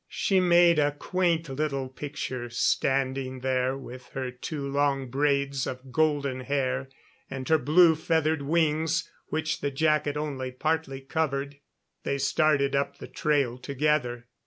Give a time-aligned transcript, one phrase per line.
[0.09, 6.39] She made a quaint little picture standing there, with her two long braids of golden
[6.39, 6.89] hair,
[7.29, 11.59] and her blue feathered wings which the jacket only partly covered.
[12.01, 14.25] They started up the trail together.